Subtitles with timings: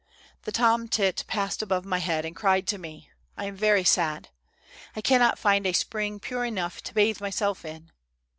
[0.45, 4.29] "The tom tit passed above my head and cried to me:"' I am very sad.
[4.95, 7.91] I cannot find a spring pure enough to bathe myself in.